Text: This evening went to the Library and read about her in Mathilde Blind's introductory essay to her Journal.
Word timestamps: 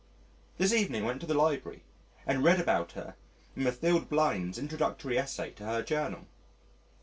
This 0.57 0.73
evening 0.73 1.05
went 1.05 1.21
to 1.21 1.27
the 1.27 1.35
Library 1.35 1.83
and 2.25 2.43
read 2.43 2.59
about 2.59 2.93
her 2.93 3.15
in 3.55 3.61
Mathilde 3.63 4.09
Blind's 4.09 4.57
introductory 4.57 5.15
essay 5.15 5.51
to 5.51 5.65
her 5.65 5.83
Journal. 5.83 6.25